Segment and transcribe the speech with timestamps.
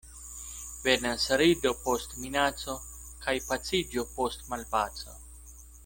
[0.85, 2.77] Venas rido post minaco,
[3.27, 5.17] kaj paciĝo post malpaco.